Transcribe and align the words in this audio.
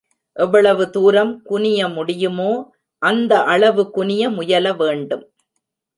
எவ்வளவு 0.35 0.89
தூரம் 0.89 1.41
குனிய 1.43 1.87
முடியுமோ, 1.87 2.49
அந்த 3.01 3.43
அளவு 3.45 3.85
குனிய 3.91 4.29
முயல 4.29 4.73
வேண்டும். 4.73 5.23